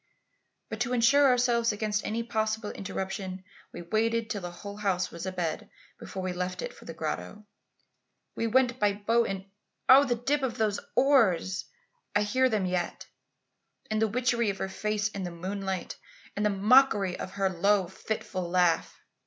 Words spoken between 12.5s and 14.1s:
yet. And the